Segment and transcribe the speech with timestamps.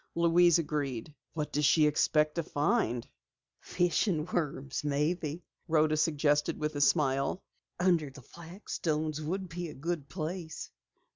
[0.15, 1.13] Louise agreed.
[1.33, 3.07] "What does she expect to find?"
[3.59, 7.43] "Fishing worms, perhaps," Rhoda suggested with a smile.
[7.79, 10.71] "Under the flagstones would be a good place."